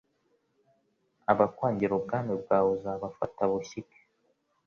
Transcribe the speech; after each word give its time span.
Abakwangira 1.31 1.91
ubwami 1.95 2.33
bwawe 2.41 2.69
Uzabafata 2.77 3.41
bushyike, 3.51 3.99